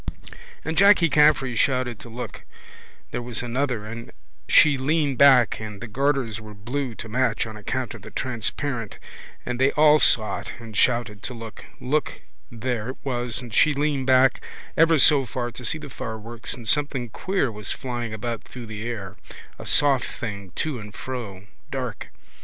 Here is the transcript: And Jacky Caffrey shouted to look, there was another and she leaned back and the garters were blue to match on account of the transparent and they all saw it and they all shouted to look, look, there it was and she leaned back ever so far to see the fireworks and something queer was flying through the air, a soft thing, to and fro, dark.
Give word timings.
And 0.65 0.75
Jacky 0.79 1.09
Caffrey 1.11 1.53
shouted 1.55 1.99
to 1.99 2.09
look, 2.09 2.41
there 3.11 3.21
was 3.21 3.43
another 3.43 3.85
and 3.85 4.11
she 4.49 4.75
leaned 4.75 5.19
back 5.19 5.59
and 5.59 5.79
the 5.79 5.87
garters 5.87 6.41
were 6.41 6.55
blue 6.55 6.95
to 6.95 7.07
match 7.07 7.45
on 7.45 7.55
account 7.55 7.93
of 7.93 8.01
the 8.01 8.09
transparent 8.09 8.97
and 9.45 9.59
they 9.61 9.69
all 9.73 9.99
saw 9.99 10.39
it 10.39 10.53
and 10.57 10.69
they 10.73 10.77
all 10.79 10.81
shouted 10.81 11.21
to 11.21 11.35
look, 11.35 11.65
look, 11.79 12.21
there 12.51 12.89
it 12.89 12.97
was 13.03 13.43
and 13.43 13.53
she 13.53 13.75
leaned 13.75 14.07
back 14.07 14.43
ever 14.75 14.97
so 14.97 15.27
far 15.27 15.51
to 15.51 15.63
see 15.63 15.77
the 15.77 15.87
fireworks 15.87 16.55
and 16.55 16.67
something 16.67 17.07
queer 17.09 17.51
was 17.51 17.71
flying 17.71 18.17
through 18.39 18.65
the 18.65 18.81
air, 18.81 19.17
a 19.59 19.67
soft 19.67 20.05
thing, 20.07 20.51
to 20.55 20.79
and 20.79 20.95
fro, 20.95 21.45
dark. 21.69 22.07